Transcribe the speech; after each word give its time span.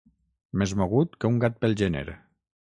Més 0.61 0.73
mogut 0.83 1.19
que 1.25 1.31
un 1.35 1.39
gat 1.45 1.61
pel 1.67 1.77
gener. 1.83 2.07